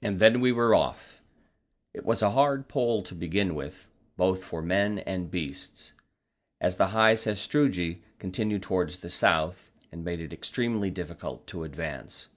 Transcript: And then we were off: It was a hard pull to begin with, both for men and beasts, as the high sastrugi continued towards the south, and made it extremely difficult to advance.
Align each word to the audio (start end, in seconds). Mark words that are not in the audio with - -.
And 0.00 0.18
then 0.18 0.40
we 0.40 0.50
were 0.50 0.74
off: 0.74 1.20
It 1.92 2.06
was 2.06 2.22
a 2.22 2.30
hard 2.30 2.68
pull 2.68 3.02
to 3.02 3.14
begin 3.14 3.54
with, 3.54 3.86
both 4.16 4.42
for 4.42 4.62
men 4.62 5.00
and 5.00 5.30
beasts, 5.30 5.92
as 6.58 6.76
the 6.76 6.86
high 6.96 7.12
sastrugi 7.16 8.02
continued 8.18 8.62
towards 8.62 8.96
the 8.96 9.10
south, 9.10 9.72
and 9.92 10.02
made 10.02 10.20
it 10.22 10.32
extremely 10.32 10.90
difficult 10.90 11.46
to 11.48 11.64
advance. 11.64 12.28